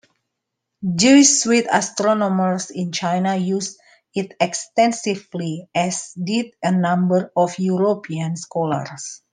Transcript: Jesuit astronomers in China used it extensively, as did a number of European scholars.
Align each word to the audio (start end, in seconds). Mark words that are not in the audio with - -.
Jesuit 0.95 1.67
astronomers 1.71 2.71
in 2.71 2.91
China 2.91 3.35
used 3.35 3.77
it 4.15 4.35
extensively, 4.41 5.69
as 5.75 6.13
did 6.13 6.55
a 6.63 6.71
number 6.71 7.31
of 7.37 7.53
European 7.59 8.35
scholars. 8.35 9.21